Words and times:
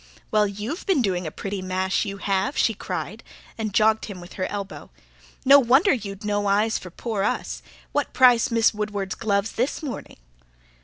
"Well, 0.31 0.47
you've 0.47 0.83
been 0.87 1.03
doing 1.03 1.27
a 1.27 1.31
pretty 1.31 1.61
mash, 1.61 2.05
you 2.05 2.17
have!" 2.17 2.57
she 2.57 2.73
cried, 2.73 3.23
and 3.55 3.71
jogged 3.71 4.05
him 4.05 4.19
with 4.19 4.33
her 4.33 4.47
elbow. 4.47 4.89
"No 5.45 5.59
wonder 5.59 5.93
you'd 5.93 6.25
no 6.25 6.47
eyes 6.47 6.79
for 6.79 6.89
poor 6.89 7.21
us. 7.21 7.61
What 7.91 8.11
price 8.11 8.49
Miss 8.49 8.73
Woodward's 8.73 9.13
gloves 9.13 9.51
this 9.51 9.83
morning!" 9.83 10.17